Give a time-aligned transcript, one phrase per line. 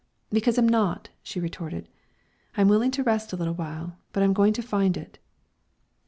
[0.31, 1.87] "Because I'm not," she retorted.
[2.57, 5.19] "I'm willing to rest a little while, but I'm going to find it."